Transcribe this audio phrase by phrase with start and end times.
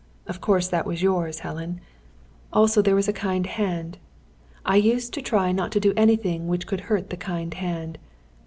[0.25, 1.79] Of course that was yours, Helen.
[2.51, 3.99] Also there was a kind hand.
[4.65, 7.99] I used to try not to do anything which could hurt the kind hand.